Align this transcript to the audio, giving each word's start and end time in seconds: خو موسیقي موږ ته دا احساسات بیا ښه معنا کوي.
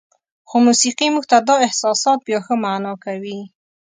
خو 0.49 0.55
موسیقي 0.67 1.07
موږ 1.13 1.25
ته 1.31 1.37
دا 1.47 1.55
احساسات 1.67 2.19
بیا 2.27 2.39
ښه 2.45 2.55
معنا 2.63 2.93
کوي. 3.03 3.39